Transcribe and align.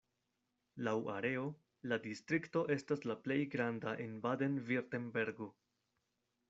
Laŭ 0.87 0.93
areo 1.15 1.43
la 1.91 1.99
distrikto 2.07 2.65
estas 2.79 3.07
la 3.11 3.17
plej 3.27 3.39
granda 3.57 3.95
en 4.07 4.19
Baden-Virtembergo. 4.27 5.55